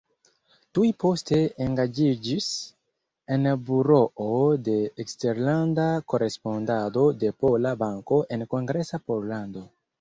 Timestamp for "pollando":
9.09-9.69